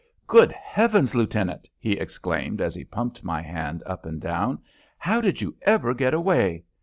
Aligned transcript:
"Good 0.25 0.51
Heavens, 0.51 1.13
Lieutenant!" 1.13 1.67
he 1.77 1.91
exclaimed 1.91 2.59
as 2.59 2.73
he 2.73 2.83
pumped 2.83 3.23
my 3.23 3.39
hand 3.43 3.83
up 3.85 4.03
and 4.03 4.19
down. 4.19 4.57
"How 4.97 5.21
did 5.21 5.41
you 5.41 5.55
ever 5.61 5.93
get 5.93 6.15
away?" 6.15 6.63